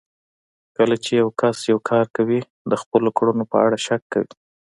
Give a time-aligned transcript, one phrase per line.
[0.77, 2.39] کله چې يو کس يو کار کوي
[2.71, 4.31] د خپلو کړنو په اړه شک کوي.